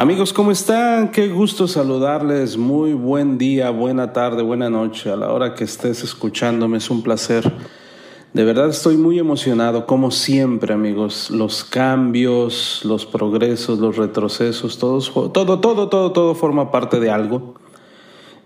[0.00, 1.10] Amigos, ¿cómo están?
[1.10, 2.56] Qué gusto saludarles.
[2.56, 5.10] Muy buen día, buena tarde, buena noche.
[5.10, 7.52] A la hora que estés escuchándome es un placer.
[8.32, 11.30] De verdad estoy muy emocionado, como siempre, amigos.
[11.30, 17.56] Los cambios, los progresos, los retrocesos, todo, todo, todo, todo forma parte de algo.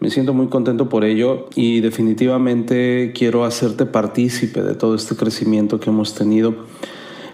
[0.00, 5.78] Me siento muy contento por ello y definitivamente quiero hacerte partícipe de todo este crecimiento
[5.78, 6.56] que hemos tenido.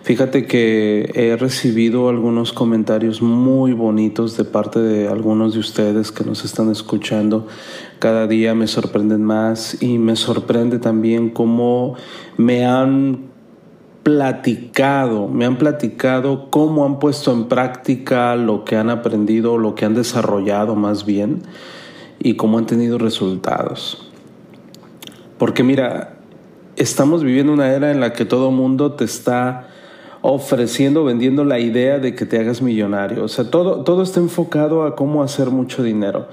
[0.03, 6.25] Fíjate que he recibido algunos comentarios muy bonitos de parte de algunos de ustedes que
[6.25, 7.47] nos están escuchando.
[7.99, 11.97] Cada día me sorprenden más y me sorprende también cómo
[12.39, 13.31] me han
[14.03, 19.85] platicado, me han platicado cómo han puesto en práctica lo que han aprendido, lo que
[19.85, 21.43] han desarrollado más bien
[22.19, 24.11] y cómo han tenido resultados.
[25.37, 26.17] Porque mira,
[26.77, 29.67] estamos viviendo una era en la que todo mundo te está
[30.23, 33.25] ofreciendo, vendiendo la idea de que te hagas millonario.
[33.25, 36.29] O sea, todo, todo está enfocado a cómo hacer mucho dinero.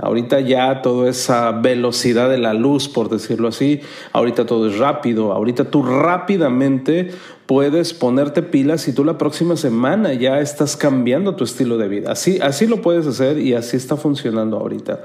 [0.00, 3.80] Ahorita ya toda esa velocidad de la luz, por decirlo así,
[4.12, 7.10] ahorita todo es rápido, ahorita tú rápidamente
[7.46, 12.12] puedes ponerte pilas y tú la próxima semana ya estás cambiando tu estilo de vida.
[12.12, 15.00] Así, así lo puedes hacer y así está funcionando ahorita.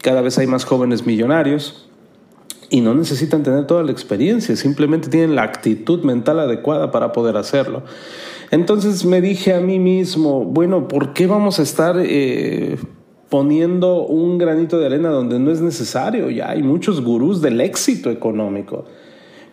[0.00, 1.88] Cada vez hay más jóvenes millonarios
[2.68, 7.36] y no necesitan tener toda la experiencia, simplemente tienen la actitud mental adecuada para poder
[7.36, 7.82] hacerlo.
[8.52, 11.96] Entonces me dije a mí mismo, bueno, ¿por qué vamos a estar...
[11.98, 12.78] Eh,
[13.30, 16.28] poniendo un granito de arena donde no es necesario.
[16.30, 18.84] Ya hay muchos gurús del éxito económico.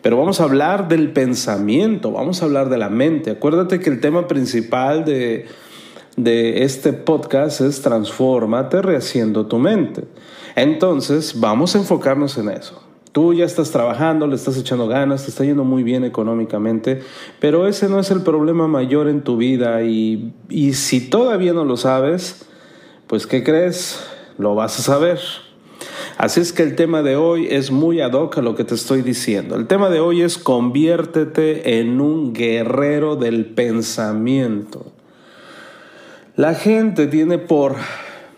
[0.01, 3.31] Pero vamos a hablar del pensamiento, vamos a hablar de la mente.
[3.31, 5.45] Acuérdate que el tema principal de,
[6.15, 10.05] de este podcast es transfórmate rehaciendo tu mente.
[10.55, 12.81] Entonces, vamos a enfocarnos en eso.
[13.11, 17.01] Tú ya estás trabajando, le estás echando ganas, te está yendo muy bien económicamente,
[17.39, 21.65] pero ese no es el problema mayor en tu vida y, y si todavía no
[21.65, 22.47] lo sabes,
[23.07, 24.05] pues ¿qué crees?
[24.37, 25.19] Lo vas a saber.
[26.17, 28.75] Así es que el tema de hoy es muy ad hoc a lo que te
[28.75, 29.55] estoy diciendo.
[29.55, 34.91] El tema de hoy es conviértete en un guerrero del pensamiento.
[36.35, 37.75] La gente tiene por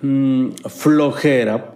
[0.01, 1.75] mm, flojera,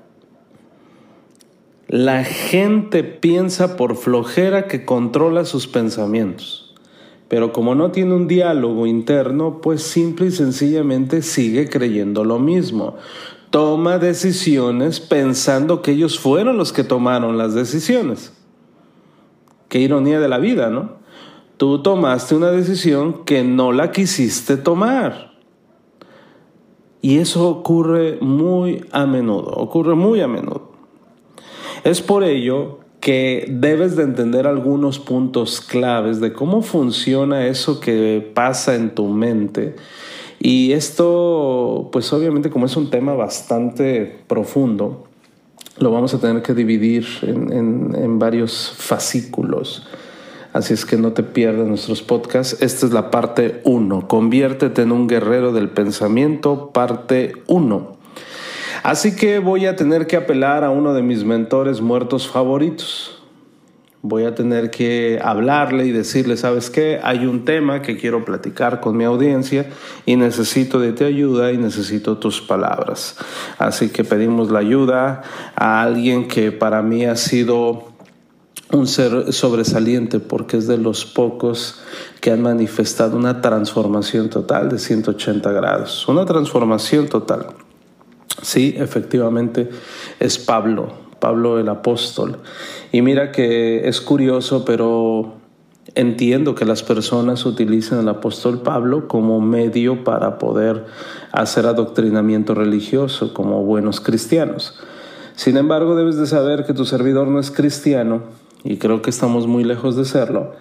[1.88, 6.63] la gente piensa por flojera que controla sus pensamientos.
[7.34, 12.98] Pero como no tiene un diálogo interno, pues simple y sencillamente sigue creyendo lo mismo.
[13.50, 18.34] Toma decisiones pensando que ellos fueron los que tomaron las decisiones.
[19.68, 20.92] Qué ironía de la vida, ¿no?
[21.58, 25.32] Tú tomaste una decisión que no la quisiste tomar.
[27.02, 30.72] Y eso ocurre muy a menudo, ocurre muy a menudo.
[31.84, 38.32] Es por ello que debes de entender algunos puntos claves de cómo funciona eso que
[38.34, 39.76] pasa en tu mente.
[40.40, 45.04] Y esto, pues obviamente como es un tema bastante profundo,
[45.80, 49.86] lo vamos a tener que dividir en, varios fascículos.
[50.54, 52.62] Así es que no te pierdas nuestros podcasts.
[52.62, 54.08] Esta es la parte 1.
[54.08, 57.93] Conviértete en un guerrero del pensamiento, parte 1.
[58.84, 63.24] Así que voy a tener que apelar a uno de mis mentores muertos favoritos.
[64.02, 67.00] Voy a tener que hablarle y decirle, ¿sabes qué?
[67.02, 69.70] Hay un tema que quiero platicar con mi audiencia
[70.06, 73.16] y necesito de tu ayuda y necesito tus palabras.
[73.58, 75.22] Así que pedimos la ayuda
[75.56, 77.94] a alguien que para mí ha sido
[78.74, 81.82] un ser sobresaliente porque es de los pocos
[82.20, 86.06] que han manifestado una transformación total de 180 grados.
[86.10, 87.46] Una transformación total.
[88.44, 89.70] Sí, efectivamente
[90.20, 92.40] es Pablo, Pablo el apóstol.
[92.92, 95.36] Y mira que es curioso, pero
[95.96, 100.86] entiendo que las personas utilizan al apóstol Pablo como medio para poder
[101.32, 104.78] hacer adoctrinamiento religioso como buenos cristianos.
[105.36, 108.24] Sin embargo, debes de saber que tu servidor no es cristiano
[108.66, 110.52] y creo que estamos muy lejos de serlo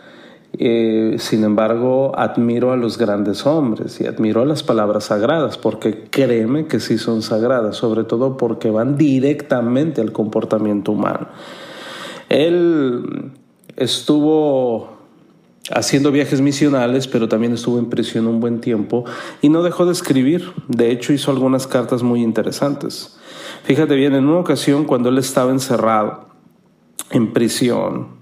[0.58, 6.04] eh, sin embargo, admiro a los grandes hombres y admiro a las palabras sagradas, porque
[6.10, 11.28] créeme que sí son sagradas, sobre todo porque van directamente al comportamiento humano.
[12.28, 13.32] Él
[13.76, 14.90] estuvo
[15.70, 19.04] haciendo viajes misionales, pero también estuvo en prisión un buen tiempo
[19.40, 20.52] y no dejó de escribir.
[20.68, 23.16] De hecho, hizo algunas cartas muy interesantes.
[23.64, 26.26] Fíjate bien, en una ocasión cuando él estaba encerrado
[27.10, 28.21] en prisión,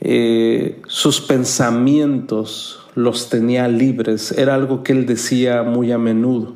[0.00, 6.54] eh, sus pensamientos los tenía libres, era algo que él decía muy a menudo.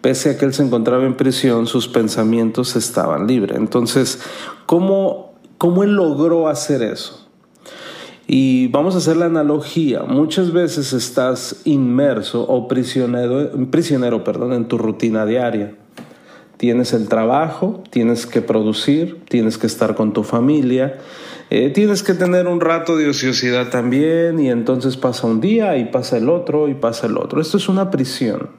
[0.00, 3.56] Pese a que él se encontraba en prisión, sus pensamientos estaban libres.
[3.56, 4.20] Entonces,
[4.66, 7.28] ¿cómo, cómo él logró hacer eso?
[8.26, 10.02] Y vamos a hacer la analogía.
[10.02, 15.76] Muchas veces estás inmerso o prisionero, prisionero perdón, en tu rutina diaria.
[16.62, 20.96] Tienes el trabajo, tienes que producir, tienes que estar con tu familia,
[21.50, 25.86] eh, tienes que tener un rato de ociosidad también y entonces pasa un día y
[25.86, 27.40] pasa el otro y pasa el otro.
[27.40, 28.50] Esto es una prisión.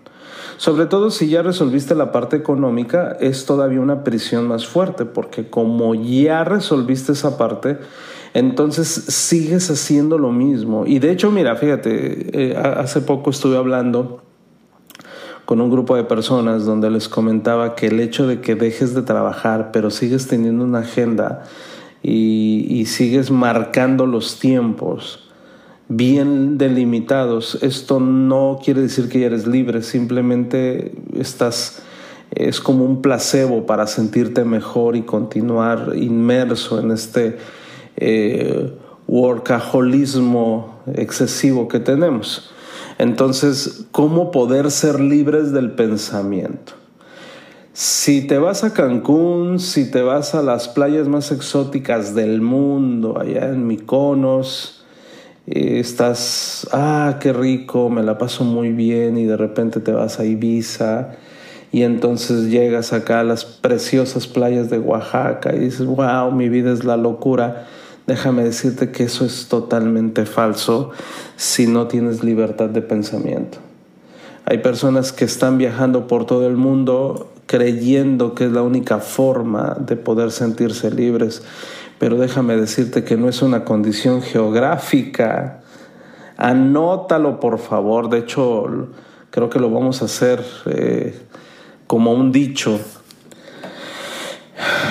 [0.58, 5.50] Sobre todo si ya resolviste la parte económica, es todavía una prisión más fuerte, porque
[5.50, 7.78] como ya resolviste esa parte,
[8.34, 10.84] entonces sigues haciendo lo mismo.
[10.86, 14.22] Y de hecho, mira, fíjate, eh, hace poco estuve hablando
[15.46, 19.02] con un grupo de personas donde les comentaba que el hecho de que dejes de
[19.02, 21.44] trabajar, pero sigues teniendo una agenda,
[22.04, 25.20] y, sigues marcando los tiempos
[25.88, 31.82] bien delimitados, esto no quiere decir que ya eres libre, simplemente estás,
[32.32, 37.38] es como un placebo para sentirte mejor y continuar inmerso en este
[37.96, 38.74] eh,
[39.08, 42.52] workaholismo excesivo que tenemos.
[42.98, 46.74] Entonces, ¿cómo poder ser libres del pensamiento?
[47.74, 53.20] Si te vas a Cancún, si te vas a las playas más exóticas del mundo,
[53.20, 54.84] allá en Mykonos,
[55.48, 60.20] eh, estás, ah, qué rico, me la paso muy bien y de repente te vas
[60.20, 61.16] a Ibiza
[61.74, 66.72] y entonces llegas acá a las preciosas playas de Oaxaca y dices, wow, mi vida
[66.72, 67.66] es la locura.
[68.06, 70.92] Déjame decirte que eso es totalmente falso
[71.38, 73.60] si no tienes libertad de pensamiento.
[74.46, 79.78] Hay personas que están viajando por todo el mundo creyendo que es la única forma
[79.80, 81.44] de poder sentirse libres.
[82.00, 85.62] Pero déjame decirte que no es una condición geográfica.
[86.36, 88.10] Anótalo, por favor.
[88.10, 88.66] De hecho,
[89.30, 91.18] creo que lo vamos a hacer eh,
[91.88, 92.80] como un dicho.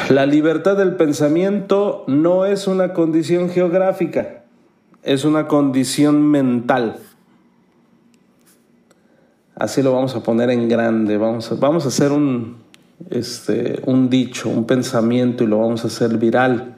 [0.08, 4.42] La libertad del pensamiento no es una condición geográfica,
[5.02, 6.96] es una condición mental.
[9.54, 11.18] Así lo vamos a poner en grande.
[11.18, 12.56] Vamos a, vamos a hacer un,
[13.10, 16.76] este, un dicho, un pensamiento y lo vamos a hacer viral.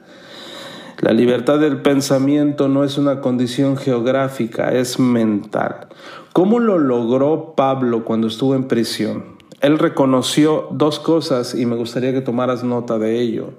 [1.01, 5.87] La libertad del pensamiento no es una condición geográfica, es mental.
[6.31, 9.34] ¿Cómo lo logró Pablo cuando estuvo en prisión?
[9.65, 13.55] Él reconoció dos cosas y me gustaría que tomaras nota de ello.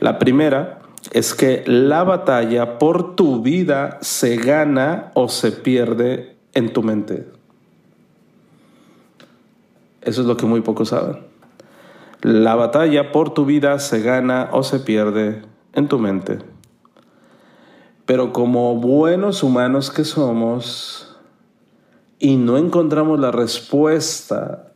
[0.00, 0.80] La primera
[1.12, 7.28] es que la batalla por tu vida se gana o se pierde en tu mente.
[10.02, 11.18] Eso es lo que muy pocos saben.
[12.20, 15.42] La batalla por tu vida se gana o se pierde
[15.72, 16.38] en tu mente.
[18.06, 21.16] Pero como buenos humanos que somos
[22.18, 24.73] y no encontramos la respuesta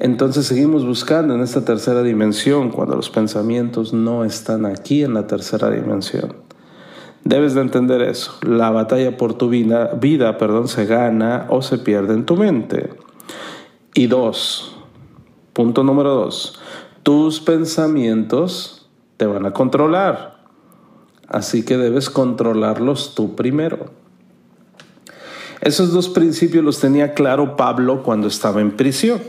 [0.00, 5.26] Entonces seguimos buscando en esta tercera dimensión cuando los pensamientos no están aquí en la
[5.26, 6.36] tercera dimensión.
[7.22, 8.32] Debes de entender eso.
[8.40, 12.94] La batalla por tu vida, vida perdón, se gana o se pierde en tu mente.
[13.92, 14.74] Y dos,
[15.52, 16.58] punto número dos,
[17.02, 18.88] tus pensamientos
[19.18, 20.46] te van a controlar.
[21.28, 23.90] Así que debes controlarlos tú primero.
[25.60, 29.20] Esos dos principios los tenía claro Pablo cuando estaba en prisión.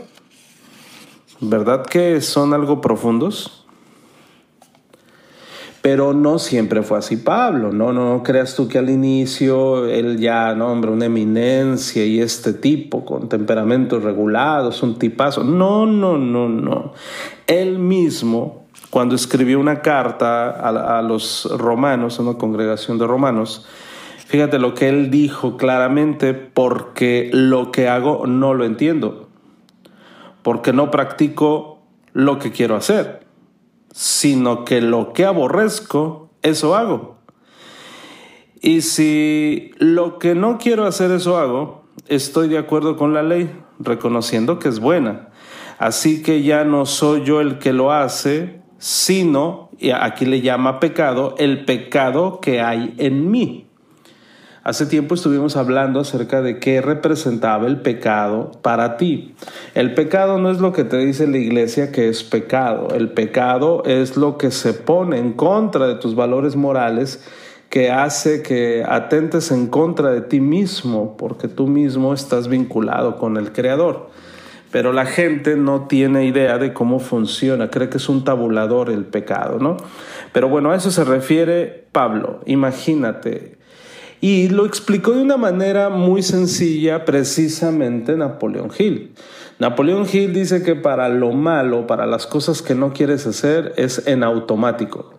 [1.44, 3.66] ¿Verdad que son algo profundos?
[5.80, 10.54] Pero no siempre fue así Pablo, no, no creas tú que al inicio él ya,
[10.54, 15.42] no, hombre, una eminencia y este tipo con temperamentos regulados, un tipazo.
[15.42, 16.92] No, no, no, no.
[17.48, 23.66] Él mismo, cuando escribió una carta a, a los romanos, a una congregación de romanos,
[24.28, 29.21] fíjate lo que él dijo claramente, porque lo que hago no lo entiendo
[30.42, 31.78] porque no practico
[32.12, 33.26] lo que quiero hacer,
[33.92, 37.18] sino que lo que aborrezco, eso hago.
[38.60, 43.50] Y si lo que no quiero hacer, eso hago, estoy de acuerdo con la ley,
[43.78, 45.30] reconociendo que es buena.
[45.78, 50.78] Así que ya no soy yo el que lo hace, sino, y aquí le llama
[50.78, 53.66] pecado, el pecado que hay en mí.
[54.64, 59.34] Hace tiempo estuvimos hablando acerca de qué representaba el pecado para ti.
[59.74, 62.88] El pecado no es lo que te dice la iglesia que es pecado.
[62.94, 67.28] El pecado es lo que se pone en contra de tus valores morales
[67.70, 73.38] que hace que atentes en contra de ti mismo, porque tú mismo estás vinculado con
[73.38, 74.10] el Creador.
[74.70, 79.06] Pero la gente no tiene idea de cómo funciona, cree que es un tabulador el
[79.06, 79.76] pecado, ¿no?
[80.32, 82.40] Pero bueno, a eso se refiere Pablo.
[82.46, 83.61] Imagínate,
[84.22, 89.14] y lo explicó de una manera muy sencilla precisamente Napoleón Hill.
[89.58, 94.06] Napoleón Hill dice que para lo malo, para las cosas que no quieres hacer, es
[94.06, 95.14] en automático.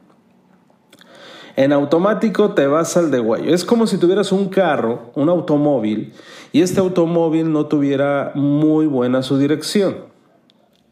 [1.58, 3.54] En automático te vas al de guayo.
[3.54, 6.14] Es como si tuvieras un carro, un automóvil,
[6.54, 10.13] y este automóvil no tuviera muy buena su dirección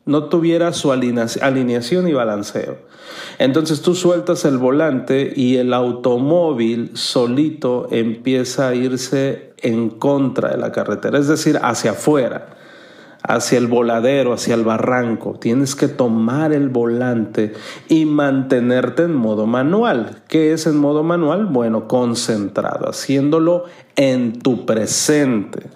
[0.06, 2.78] no tuviera su alineación y balanceo.
[3.38, 10.58] Entonces tú sueltas el volante y el automóvil solito empieza a irse en contra de
[10.58, 12.58] la carretera, es decir, hacia afuera,
[13.22, 15.38] hacia el voladero, hacia el barranco.
[15.40, 17.54] Tienes que tomar el volante
[17.88, 20.24] y mantenerte en modo manual.
[20.28, 21.46] ¿Qué es en modo manual?
[21.46, 23.66] Bueno, concentrado, haciéndolo
[23.96, 25.70] en tu presente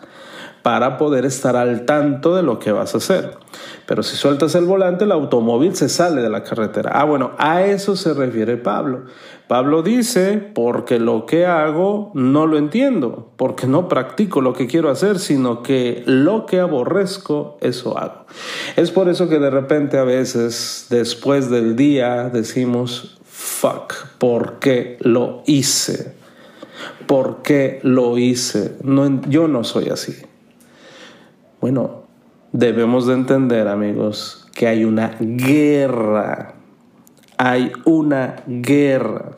[0.65, 3.37] para poder estar al tanto de lo que vas a hacer.
[3.85, 6.89] Pero si sueltas el volante, el automóvil se sale de la carretera.
[6.95, 9.03] Ah, bueno, a eso se refiere Pablo.
[9.47, 14.89] Pablo dice, porque lo que hago no lo entiendo, porque no practico lo que quiero
[14.89, 18.25] hacer, sino que lo que aborrezco, eso hago.
[18.75, 24.97] Es por eso que de repente a veces, después del día, decimos, fuck, ¿por qué
[25.01, 26.15] lo hice?
[27.05, 28.77] ¿Por qué lo hice?
[29.29, 30.15] Yo no soy así.
[31.65, 32.03] Bueno,
[32.51, 36.53] debemos de entender, amigos, que hay una guerra.
[37.39, 39.31] Hay una guerra.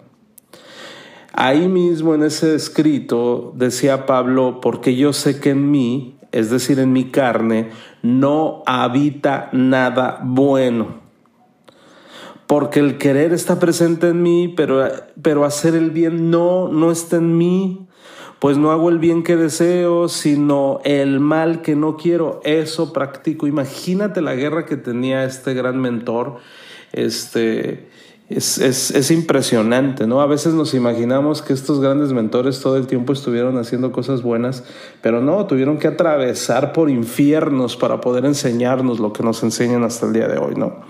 [1.31, 6.79] Ahí mismo en ese escrito decía Pablo, porque yo sé que en mí, es decir,
[6.79, 7.69] en mi carne,
[8.01, 10.99] no habita nada bueno.
[12.45, 14.85] Porque el querer está presente en mí, pero,
[15.21, 17.86] pero hacer el bien no, no está en mí
[18.39, 23.47] pues no hago el bien que deseo, sino el mal que no quiero, eso practico.
[23.47, 26.37] Imagínate la guerra que tenía este gran mentor,
[26.93, 27.87] este,
[28.29, 30.21] es, es, impresionante, ¿no?
[30.21, 34.65] A veces nos imaginamos que estos grandes mentores todo el tiempo estuvieron haciendo cosas buenas,
[35.01, 40.05] pero no, tuvieron que atravesar por infiernos para poder enseñarnos lo que nos enseñan hasta
[40.05, 40.81] el día de hoy, ¿no?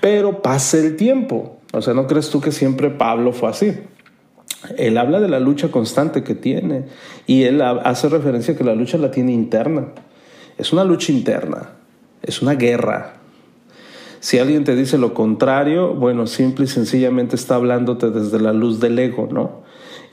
[0.00, 3.78] Pero pasa el tiempo, o sea, ¿no crees tú que siempre Pablo fue así?
[4.76, 6.84] Él habla de la lucha constante que tiene
[7.26, 9.88] y él hace referencia a que la lucha la tiene interna.
[10.58, 11.70] Es una lucha interna,
[12.22, 13.14] es una guerra.
[14.20, 18.78] Si alguien te dice lo contrario, bueno, simple y sencillamente está hablándote desde la luz
[18.78, 19.62] del ego, ¿no?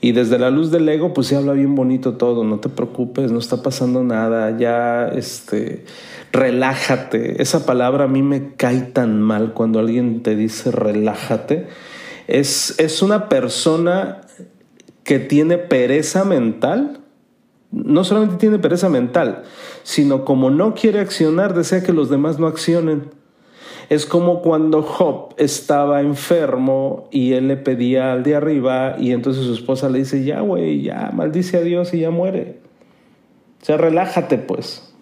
[0.00, 3.32] Y desde la luz del ego, pues se habla bien bonito todo, no te preocupes,
[3.32, 5.84] no está pasando nada, ya, este,
[6.32, 7.42] relájate.
[7.42, 11.66] Esa palabra a mí me cae tan mal cuando alguien te dice relájate.
[12.28, 14.20] Es, es una persona
[15.08, 17.00] que tiene pereza mental,
[17.70, 19.44] no solamente tiene pereza mental,
[19.82, 23.08] sino como no quiere accionar, desea que los demás no accionen.
[23.88, 29.46] Es como cuando Job estaba enfermo y él le pedía al de arriba y entonces
[29.46, 32.60] su esposa le dice, ya güey, ya maldice a Dios y ya muere.
[33.62, 34.92] O sea, relájate pues.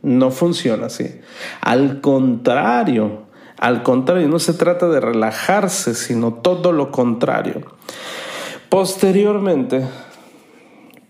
[0.00, 1.20] No funciona así.
[1.60, 3.24] Al contrario,
[3.58, 7.60] al contrario, no se trata de relajarse, sino todo lo contrario.
[8.70, 9.82] Posteriormente,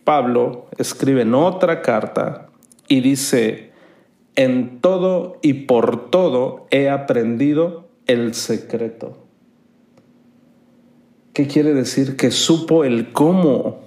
[0.04, 2.48] Pablo escribe en otra carta
[2.88, 3.70] y dice,
[4.34, 9.18] en todo y por todo he aprendido el secreto.
[11.34, 12.16] ¿Qué quiere decir?
[12.16, 13.80] Que supo el cómo.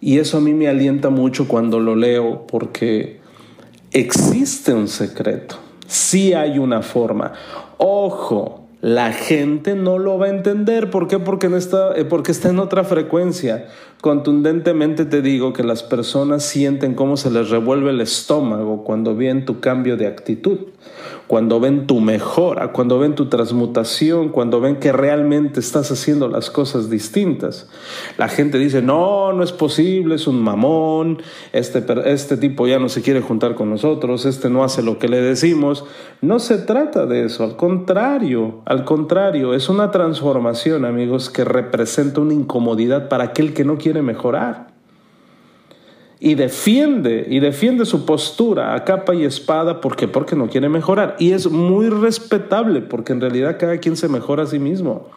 [0.00, 3.20] Y eso a mí me alienta mucho cuando lo leo porque
[3.92, 5.56] existe un secreto.
[5.86, 7.34] Sí hay una forma.
[7.76, 10.90] Ojo, la gente no lo va a entender.
[10.90, 11.18] ¿Por qué?
[11.18, 13.66] Porque, eh, porque está en otra frecuencia.
[14.00, 19.44] Contundentemente te digo que las personas sienten cómo se les revuelve el estómago cuando ven
[19.44, 20.58] tu cambio de actitud
[21.26, 26.50] cuando ven tu mejora, cuando ven tu transmutación, cuando ven que realmente estás haciendo las
[26.50, 27.68] cosas distintas.
[28.16, 32.88] La gente dice, no, no es posible, es un mamón, este, este tipo ya no
[32.88, 35.84] se quiere juntar con nosotros, este no hace lo que le decimos.
[36.20, 42.20] No se trata de eso, al contrario, al contrario, es una transformación, amigos, que representa
[42.20, 44.75] una incomodidad para aquel que no quiere mejorar
[46.18, 51.16] y defiende y defiende su postura a capa y espada porque porque no quiere mejorar
[51.18, 55.08] y es muy respetable porque en realidad cada quien se mejora a sí mismo.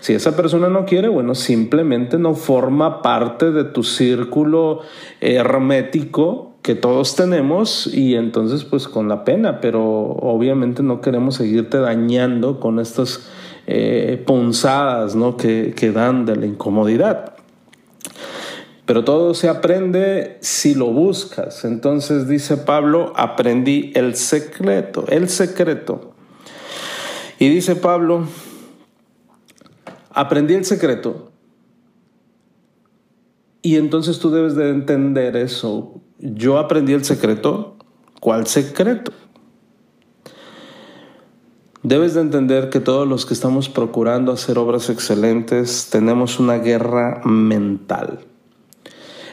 [0.00, 4.80] Si esa persona no quiere, bueno, simplemente no forma parte de tu círculo
[5.20, 11.78] hermético que todos tenemos y entonces pues con la pena, pero obviamente no queremos seguirte
[11.78, 13.28] dañando con estas
[13.66, 15.36] eh, punzadas ¿no?
[15.36, 17.31] que, que dan de la incomodidad.
[18.84, 21.64] Pero todo se aprende si lo buscas.
[21.64, 26.14] Entonces dice Pablo, aprendí el secreto, el secreto.
[27.38, 28.26] Y dice Pablo,
[30.10, 31.30] aprendí el secreto.
[33.62, 36.00] Y entonces tú debes de entender eso.
[36.18, 37.76] Yo aprendí el secreto.
[38.20, 39.12] ¿Cuál secreto?
[41.84, 47.20] Debes de entender que todos los que estamos procurando hacer obras excelentes tenemos una guerra
[47.24, 48.20] mental.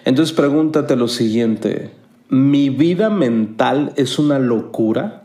[0.06, 1.92] Entonces pregúntate lo siguiente,
[2.30, 5.24] ¿mi vida mental es una locura?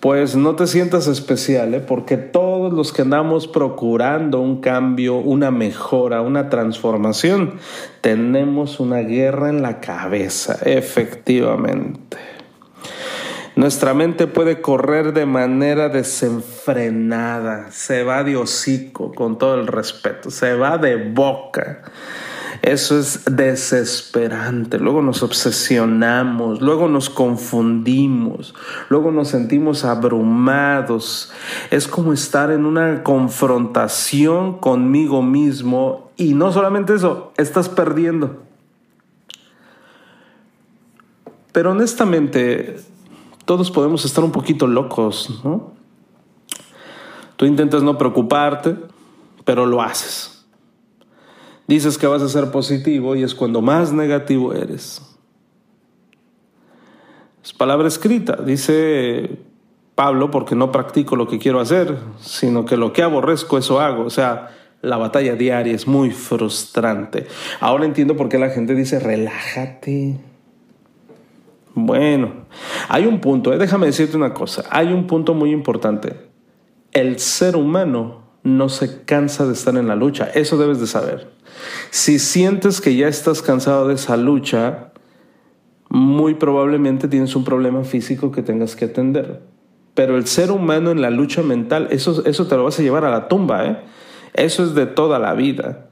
[0.00, 1.80] Pues no te sientas especial, ¿eh?
[1.80, 7.54] porque todos los que andamos procurando un cambio, una mejora, una transformación,
[8.02, 12.18] tenemos una guerra en la cabeza, efectivamente.
[13.56, 20.30] Nuestra mente puede correr de manera desenfrenada, se va de hocico, con todo el respeto,
[20.30, 21.80] se va de boca.
[22.60, 24.78] Eso es desesperante.
[24.78, 28.54] Luego nos obsesionamos, luego nos confundimos,
[28.90, 31.32] luego nos sentimos abrumados.
[31.70, 38.42] Es como estar en una confrontación conmigo mismo y no solamente eso, estás perdiendo.
[41.52, 42.76] Pero honestamente,
[43.46, 45.72] todos podemos estar un poquito locos, ¿no?
[47.36, 48.76] Tú intentas no preocuparte,
[49.44, 50.44] pero lo haces.
[51.66, 55.00] Dices que vas a ser positivo y es cuando más negativo eres.
[57.42, 59.38] Es palabra escrita, dice
[59.94, 64.04] Pablo, porque no practico lo que quiero hacer, sino que lo que aborrezco, eso hago.
[64.04, 64.50] O sea,
[64.82, 67.26] la batalla diaria es muy frustrante.
[67.60, 70.16] Ahora entiendo por qué la gente dice, relájate.
[71.86, 72.46] Bueno,
[72.88, 76.14] hay un punto, eh, déjame decirte una cosa, hay un punto muy importante.
[76.90, 81.30] El ser humano no se cansa de estar en la lucha, eso debes de saber.
[81.90, 84.90] Si sientes que ya estás cansado de esa lucha,
[85.88, 89.42] muy probablemente tienes un problema físico que tengas que atender.
[89.94, 93.04] Pero el ser humano en la lucha mental, eso, eso te lo vas a llevar
[93.04, 93.78] a la tumba, ¿eh?
[94.34, 95.86] Eso es de toda la vida.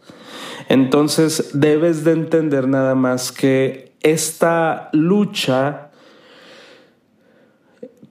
[0.69, 5.84] Entonces debes de entender nada más que esta lucha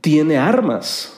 [0.03, 1.17] tiene armas.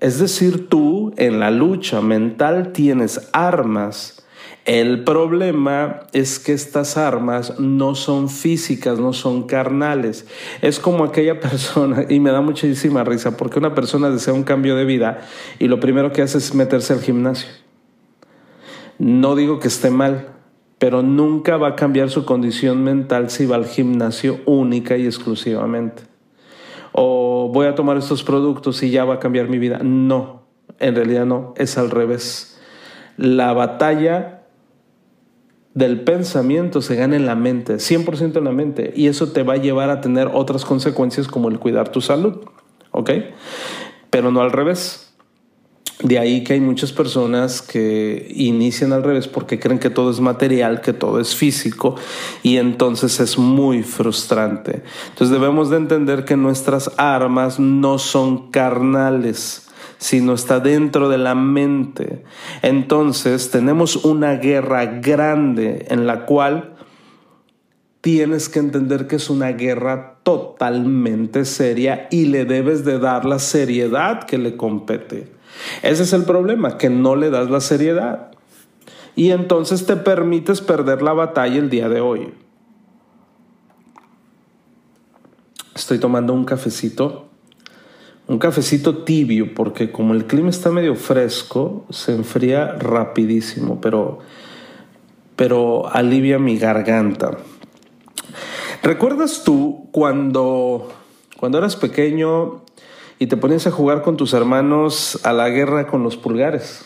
[0.00, 4.26] Es decir, tú en la lucha mental tienes armas.
[4.64, 10.26] El problema es que estas armas no son físicas, no son carnales.
[10.62, 14.74] Es como aquella persona, y me da muchísima risa, porque una persona desea un cambio
[14.74, 15.20] de vida
[15.60, 17.48] y lo primero que hace es meterse al gimnasio.
[18.98, 20.26] No digo que esté mal,
[20.80, 26.02] pero nunca va a cambiar su condición mental si va al gimnasio única y exclusivamente.
[26.96, 29.78] O voy a tomar estos productos y ya va a cambiar mi vida.
[29.82, 30.42] No,
[30.78, 32.60] en realidad no, es al revés.
[33.16, 34.42] La batalla
[35.72, 39.54] del pensamiento se gana en la mente, 100% en la mente, y eso te va
[39.54, 42.44] a llevar a tener otras consecuencias como el cuidar tu salud,
[42.90, 43.10] ¿ok?
[44.10, 45.03] Pero no al revés.
[46.02, 50.20] De ahí que hay muchas personas que inician al revés porque creen que todo es
[50.20, 51.94] material, que todo es físico
[52.42, 54.82] y entonces es muy frustrante.
[55.10, 61.36] Entonces debemos de entender que nuestras armas no son carnales, sino está dentro de la
[61.36, 62.24] mente.
[62.62, 66.74] Entonces tenemos una guerra grande en la cual
[68.00, 73.38] tienes que entender que es una guerra totalmente seria y le debes de dar la
[73.38, 75.33] seriedad que le compete.
[75.82, 78.30] Ese es el problema, que no le das la seriedad.
[79.16, 82.34] Y entonces te permites perder la batalla el día de hoy.
[85.74, 87.28] Estoy tomando un cafecito,
[88.26, 94.20] un cafecito tibio, porque como el clima está medio fresco, se enfría rapidísimo, pero,
[95.36, 97.38] pero alivia mi garganta.
[98.82, 100.88] ¿Recuerdas tú cuando,
[101.38, 102.63] cuando eras pequeño
[103.24, 106.84] y te ponías a jugar con tus hermanos a la guerra con los pulgares.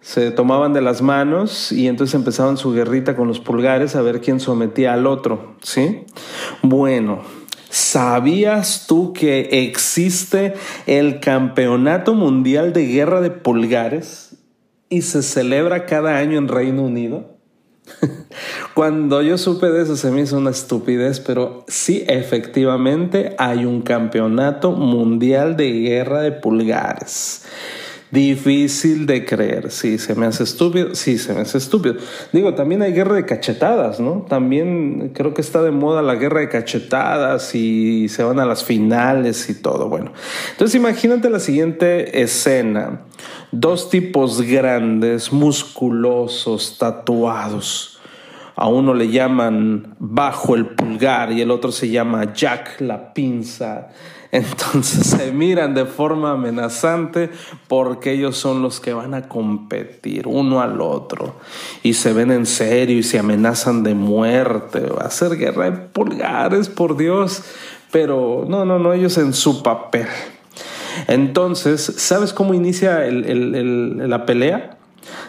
[0.00, 4.20] Se tomaban de las manos y entonces empezaban su guerrita con los pulgares a ver
[4.20, 6.04] quién sometía al otro, ¿sí?
[6.62, 7.22] Bueno,
[7.68, 10.54] ¿sabías tú que existe
[10.86, 14.36] el Campeonato Mundial de Guerra de Pulgares
[14.88, 17.35] y se celebra cada año en Reino Unido?
[18.74, 23.82] Cuando yo supe de eso se me hizo una estupidez, pero sí, efectivamente hay un
[23.82, 27.44] campeonato mundial de guerra de pulgares.
[28.10, 31.96] Difícil de creer, sí, se me hace estúpido, sí, se me hace estúpido.
[32.32, 34.24] Digo, también hay guerra de cachetadas, ¿no?
[34.28, 38.62] También creo que está de moda la guerra de cachetadas y se van a las
[38.62, 40.12] finales y todo, bueno.
[40.52, 43.00] Entonces imagínate la siguiente escena.
[43.50, 47.98] Dos tipos grandes, musculosos, tatuados.
[48.54, 53.88] A uno le llaman bajo el pulgar y el otro se llama Jack la pinza.
[54.32, 57.30] Entonces se miran de forma amenazante
[57.68, 61.36] porque ellos son los que van a competir uno al otro
[61.82, 64.80] y se ven en serio y se amenazan de muerte.
[64.80, 67.42] Va a ser guerra de pulgares, por Dios.
[67.92, 70.06] Pero no, no, no, ellos en su papel.
[71.06, 74.78] Entonces, ¿sabes cómo inicia la pelea?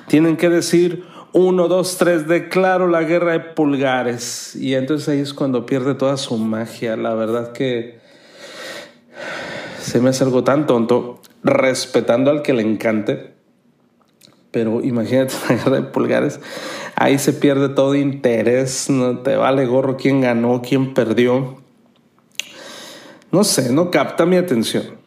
[0.08, 4.56] Tienen que decir uno, dos, tres, declaro la guerra de pulgares.
[4.56, 6.96] Y entonces ahí es cuando pierde toda su magia.
[6.98, 7.97] La verdad que
[9.82, 13.34] se me hace algo tan tonto, respetando al que le encante.
[14.52, 16.40] Pero imagínate la guerra de pulgares.
[16.96, 18.90] Ahí se pierde todo interés.
[18.90, 21.62] No te vale gorro quién ganó, quién perdió.
[23.32, 24.98] No sé, no capta mi atención.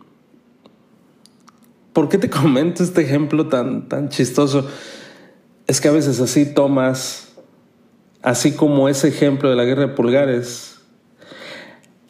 [1.92, 4.66] ¿Por qué te comento este ejemplo tan, tan chistoso?
[5.66, 7.33] Es que a veces así tomas,
[8.23, 10.69] así como ese ejemplo de la guerra de pulgares,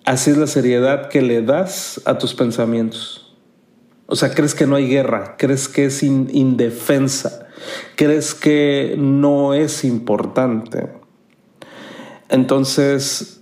[0.04, 3.34] así es la seriedad que le das a tus pensamientos.
[4.06, 7.48] O sea, crees que no hay guerra, crees que es indefensa,
[7.94, 10.88] crees que no es importante.
[12.28, 13.40] Entonces,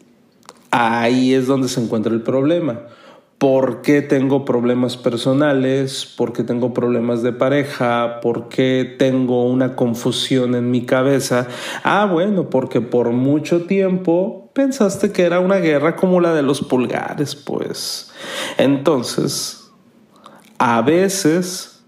[0.70, 2.82] ahí es donde se encuentra el problema
[3.38, 9.76] por qué tengo problemas personales, por qué tengo problemas de pareja, por qué tengo una
[9.76, 11.46] confusión en mi cabeza.
[11.84, 16.62] Ah, bueno, porque por mucho tiempo pensaste que era una guerra como la de los
[16.62, 18.10] pulgares, pues.
[18.56, 19.70] Entonces,
[20.58, 21.84] a veces,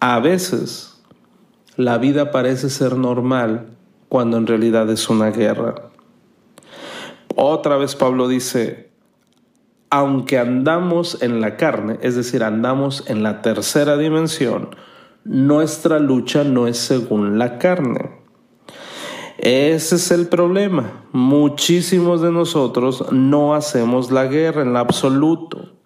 [0.00, 1.00] a veces,
[1.76, 3.68] la vida parece ser normal
[4.10, 5.74] cuando en realidad es una guerra.
[7.36, 8.93] Otra vez Pablo dice,
[9.94, 14.70] aunque andamos en la carne, es decir, andamos en la tercera dimensión,
[15.22, 18.10] nuestra lucha no es según la carne.
[19.38, 21.04] Ese es el problema.
[21.12, 25.76] Muchísimos de nosotros no hacemos la guerra en absoluto.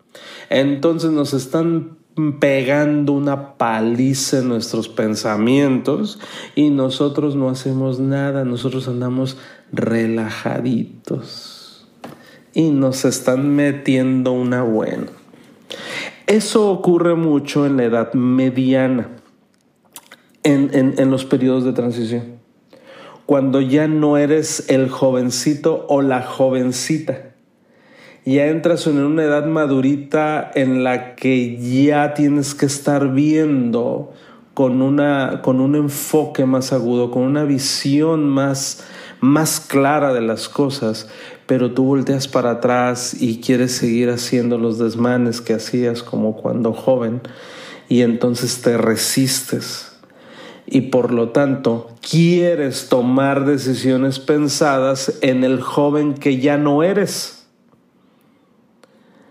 [0.48, 1.98] Entonces nos están
[2.40, 6.18] pegando una paliza en nuestros pensamientos
[6.54, 9.36] y nosotros no hacemos nada, nosotros andamos
[9.70, 11.57] relajaditos
[12.58, 15.06] y nos están metiendo una buena.
[16.26, 19.10] Eso ocurre mucho en la edad mediana,
[20.42, 22.40] en, en, los periodos de transición,
[23.26, 27.30] cuando ya no eres el jovencito o la jovencita.
[28.24, 34.12] Ya entras en una edad madurita en la que ya tienes que estar viendo
[34.54, 38.84] con, una, con un enfoque más agudo, con una visión más,
[39.20, 41.08] más clara de las cosas,
[41.46, 46.72] pero tú volteas para atrás y quieres seguir haciendo los desmanes que hacías como cuando
[46.72, 47.20] joven
[47.88, 49.88] y entonces te resistes
[50.70, 57.46] y por lo tanto quieres tomar decisiones pensadas en el joven que ya no eres.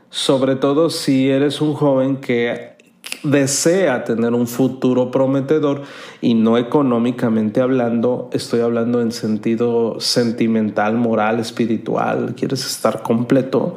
[0.09, 2.76] Sobre todo si eres un joven que,
[3.23, 5.81] desea tener un futuro prometedor
[6.21, 13.75] y no económicamente hablando, estoy hablando en sentido sentimental, moral, espiritual, quieres estar completo,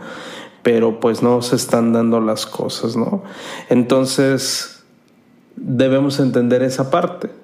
[0.62, 3.22] pero pues no se están dando las cosas, ¿no?
[3.68, 4.82] Entonces,
[5.56, 7.39] debemos entender esa parte.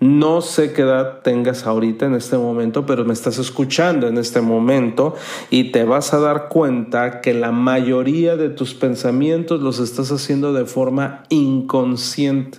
[0.00, 4.40] No sé qué edad tengas ahorita en este momento, pero me estás escuchando en este
[4.40, 5.16] momento
[5.50, 10.52] y te vas a dar cuenta que la mayoría de tus pensamientos los estás haciendo
[10.52, 12.58] de forma inconsciente.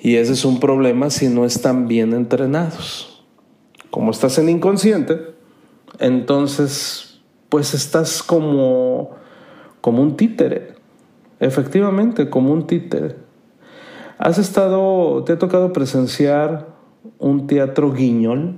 [0.00, 3.24] Y ese es un problema si no están bien entrenados.
[3.90, 5.18] Como estás en inconsciente,
[5.98, 9.16] entonces pues estás como
[9.80, 10.74] como un títere.
[11.40, 13.27] Efectivamente, como un títere.
[14.18, 16.66] ¿Has estado, te ha tocado presenciar
[17.20, 18.56] un teatro guiñol?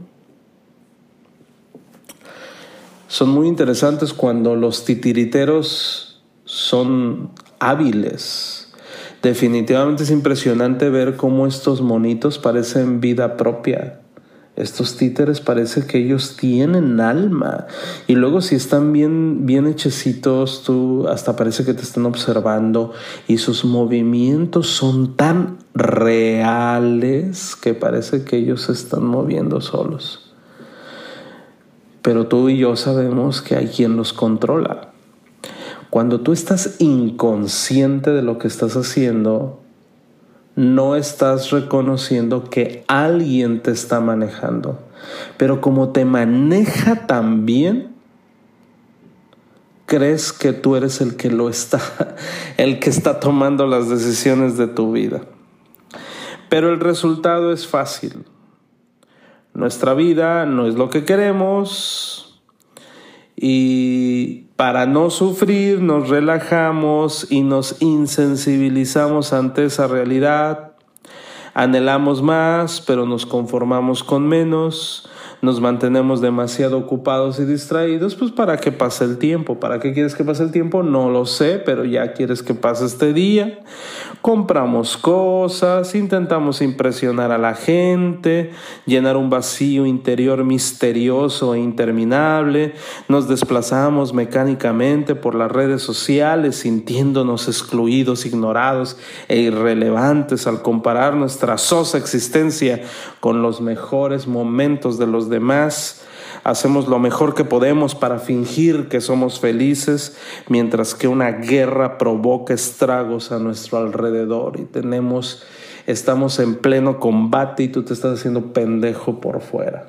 [3.08, 8.72] Son muy interesantes cuando los titiriteros son hábiles.
[9.20, 13.99] Definitivamente es impresionante ver cómo estos monitos parecen vida propia.
[14.60, 17.66] Estos títeres parece que ellos tienen alma.
[18.06, 22.92] Y luego si están bien, bien hechecitos, tú hasta parece que te están observando
[23.26, 30.34] y sus movimientos son tan reales que parece que ellos se están moviendo solos.
[32.02, 34.92] Pero tú y yo sabemos que hay quien los controla.
[35.90, 39.60] Cuando tú estás inconsciente de lo que estás haciendo,
[40.56, 44.78] no estás reconociendo que alguien te está manejando.
[45.36, 47.88] Pero como te maneja también,
[49.86, 51.80] crees que tú eres el que lo está,
[52.56, 55.22] el que está tomando las decisiones de tu vida.
[56.48, 58.24] Pero el resultado es fácil.
[59.54, 62.40] Nuestra vida no es lo que queremos
[63.36, 70.72] y para no sufrir nos relajamos y nos insensibilizamos ante esa realidad.
[71.54, 75.08] Anhelamos más, pero nos conformamos con menos
[75.42, 79.58] nos mantenemos demasiado ocupados y distraídos, pues para que pase el tiempo.
[79.58, 80.82] ¿Para qué quieres que pase el tiempo?
[80.82, 83.60] No lo sé, pero ya quieres que pase este día.
[84.20, 88.50] Compramos cosas, intentamos impresionar a la gente,
[88.84, 92.74] llenar un vacío interior misterioso e interminable,
[93.08, 98.98] nos desplazamos mecánicamente por las redes sociales sintiéndonos excluidos, ignorados
[99.28, 102.82] e irrelevantes al comparar nuestra sosa existencia
[103.20, 106.02] con los mejores momentos de los demás,
[106.44, 112.52] hacemos lo mejor que podemos para fingir que somos felices, mientras que una guerra provoca
[112.52, 114.58] estragos a nuestro alrededor.
[114.58, 115.42] Y tenemos,
[115.86, 119.86] estamos en pleno combate y tú te estás haciendo pendejo por fuera.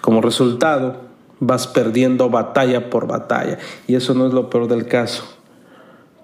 [0.00, 1.00] Como resultado,
[1.40, 3.58] vas perdiendo batalla por batalla.
[3.86, 5.31] Y eso no es lo peor del caso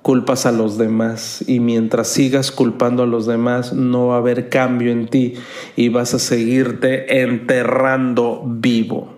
[0.02, 4.48] culpas a los demás y mientras sigas culpando a los demás no va a haber
[4.48, 5.34] cambio en ti
[5.76, 9.14] y vas a seguirte enterrando vivo.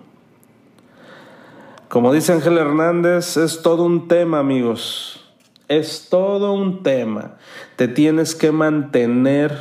[1.87, 5.33] Como dice Ángel Hernández, es todo un tema, amigos.
[5.67, 7.37] Es todo un tema.
[7.75, 9.57] Te tienes que mantener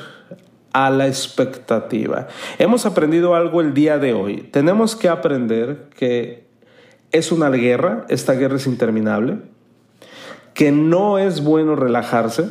[0.72, 2.28] a la expectativa.
[2.59, 4.48] Hemos aprendido algo el día de hoy.
[4.52, 6.46] Tenemos que aprender que
[7.12, 9.38] es una guerra, esta guerra es interminable
[10.60, 12.50] que no es bueno relajarse,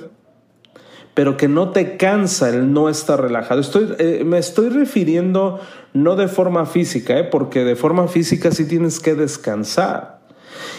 [1.14, 3.62] pero que no te cansa el no estar relajado.
[3.62, 5.60] Estoy, eh, me estoy refiriendo
[5.94, 10.22] no de forma física, eh, porque de forma física sí tienes que descansar.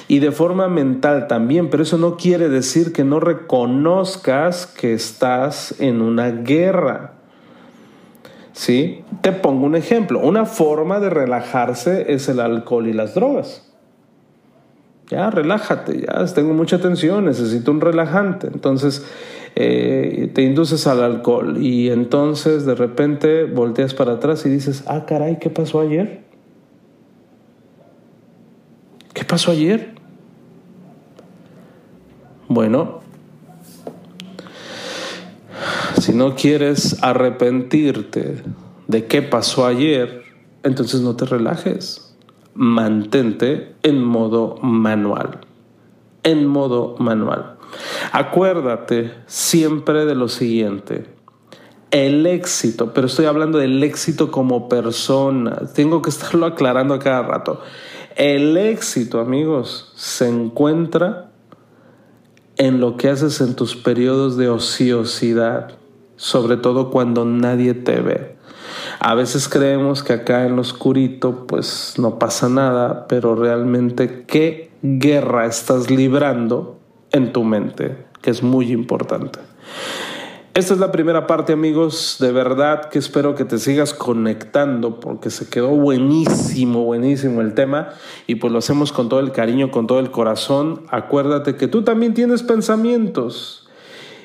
[0.08, 5.76] Y de forma mental también, pero eso no quiere decir que no reconozcas que estás
[5.78, 7.12] en una guerra.
[8.54, 9.04] ¿Sí?
[9.20, 10.18] Te pongo un ejemplo.
[10.18, 13.69] Una forma de relajarse es el alcohol y las drogas
[15.11, 18.46] ya relájate, ya tengo mucha tensión, necesito un relajante.
[18.46, 19.05] Entonces
[19.57, 25.05] eh, te induces al alcohol y entonces de repente volteas para atrás y dices, ah,
[25.07, 26.23] caray, ¿qué pasó ayer?
[29.12, 29.94] ¿Qué pasó ayer?
[32.46, 33.01] Bueno,
[36.01, 38.42] si no quieres arrepentirte
[38.87, 40.23] de qué pasó ayer,
[40.62, 42.10] entonces no te relajes
[42.54, 45.40] mantente en modo manual.
[46.22, 47.56] En modo manual.
[48.12, 51.06] Acuérdate siempre de lo siguiente.
[51.90, 55.62] El éxito, pero estoy hablando del éxito como persona.
[55.74, 57.60] Tengo que estarlo aclarando a cada rato.
[58.16, 61.30] El éxito, amigos, se encuentra
[62.56, 65.72] en lo que haces en tus periodos de ociosidad,
[66.16, 68.36] sobre todo cuando nadie te ve.
[68.98, 74.70] A veces creemos que acá en lo oscurito pues no pasa nada, pero realmente qué
[74.83, 76.78] guerra estás librando
[77.12, 79.40] en tu mente que es muy importante.
[80.52, 82.16] Esta es la primera parte, amigos.
[82.18, 87.90] De verdad que espero que te sigas conectando porque se quedó buenísimo, buenísimo el tema
[88.26, 90.83] y pues lo hacemos con todo el cariño, con todo el corazón.
[90.90, 93.60] Acuérdate que tú también tienes pensamientos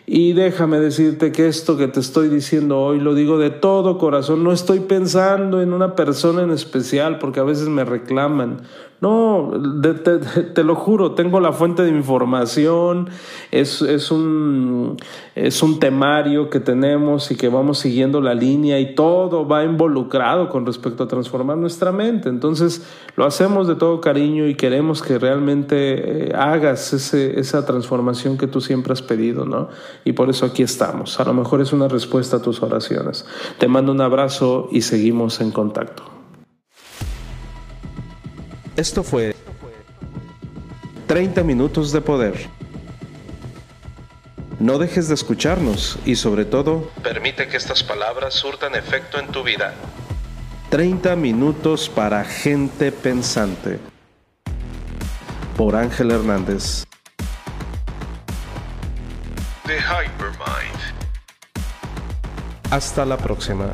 [0.07, 4.43] y déjame decirte que esto que te estoy diciendo hoy lo digo de todo corazón.
[4.43, 8.61] No estoy pensando en una persona en especial porque a veces me reclaman.
[9.01, 9.51] No,
[10.53, 13.09] te, lo juro, tengo la fuente de información,
[13.51, 14.95] es, es, un,
[15.35, 20.47] es un temario que tenemos y que vamos siguiendo la línea y todo va involucrado
[20.47, 22.29] con respecto a transformar nuestra mente.
[22.29, 28.37] Entonces lo hacemos de todo cariño y queremos que realmente eh, hagas ese, esa transformación
[28.37, 29.67] que tú siempre has pedido, ¿no?
[30.05, 31.19] Y por eso aquí estamos.
[31.19, 33.25] A lo mejor es una respuesta a tus oraciones.
[33.57, 36.14] Te mando un abrazo y seguimos en contacto.
[38.75, 39.33] Esto fue
[41.07, 42.49] 30 minutos de poder.
[44.59, 49.43] No dejes de escucharnos y sobre todo, permite que estas palabras surtan efecto en tu
[49.43, 49.73] vida.
[50.71, 53.79] 30 minutos para gente pensante.
[55.55, 56.83] Por Ángel Hernández.
[59.65, 60.79] The Hypermind.
[62.71, 63.71] Hasta la próxima.